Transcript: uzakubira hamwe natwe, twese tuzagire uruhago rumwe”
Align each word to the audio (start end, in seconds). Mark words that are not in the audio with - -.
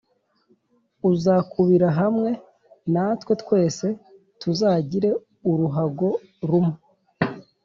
uzakubira 1.11 1.89
hamwe 1.99 2.29
natwe, 2.93 3.31
twese 3.41 3.87
tuzagire 4.41 5.09
uruhago 5.51 6.09
rumwe” 6.49 6.77